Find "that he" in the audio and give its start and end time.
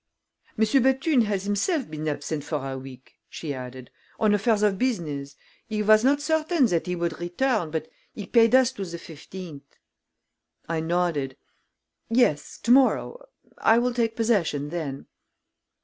6.65-6.95